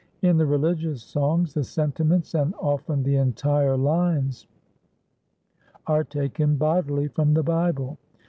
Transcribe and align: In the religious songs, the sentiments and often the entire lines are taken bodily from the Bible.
In 0.23 0.35
the 0.37 0.47
religious 0.47 1.03
songs, 1.03 1.53
the 1.53 1.63
sentiments 1.63 2.33
and 2.33 2.55
often 2.57 3.03
the 3.03 3.17
entire 3.17 3.77
lines 3.77 4.47
are 5.85 6.03
taken 6.03 6.55
bodily 6.55 7.07
from 7.09 7.35
the 7.35 7.43
Bible. 7.43 7.99